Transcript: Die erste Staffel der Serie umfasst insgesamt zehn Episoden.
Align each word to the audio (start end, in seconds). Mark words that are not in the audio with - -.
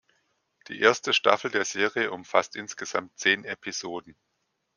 Die 0.67 0.79
erste 0.79 1.13
Staffel 1.13 1.51
der 1.51 1.63
Serie 1.63 2.09
umfasst 2.09 2.55
insgesamt 2.55 3.19
zehn 3.19 3.45
Episoden. 3.45 4.15